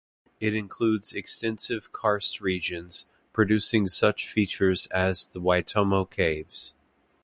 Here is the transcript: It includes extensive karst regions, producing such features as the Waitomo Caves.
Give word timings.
It 0.39 0.55
includes 0.55 1.13
extensive 1.13 1.91
karst 1.91 2.41
regions, 2.41 3.05
producing 3.33 3.87
such 3.87 4.27
features 4.27 4.87
as 4.87 5.27
the 5.27 5.39
Waitomo 5.39 6.09
Caves. 6.09 6.73